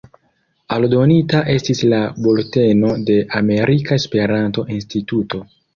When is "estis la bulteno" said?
1.57-2.97